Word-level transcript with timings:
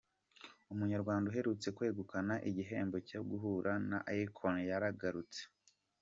Umunyarwanda 0.73 1.25
uherutse 1.31 1.67
kwegukana 1.77 2.33
igihembo 2.49 2.97
cyo 3.09 3.21
guhura 3.29 3.71
na 3.89 3.99
Akon 4.17 4.55
yaragarutse 4.69 5.41